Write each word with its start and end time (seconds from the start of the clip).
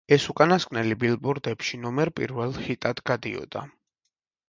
ეს 0.15 0.23
უკანასკნელი 0.31 0.97
ბილბორდებში 1.03 1.81
ნომერ 1.83 2.13
პირველ 2.19 2.59
ჰიტად 2.65 3.07
გადიოდა. 3.13 3.67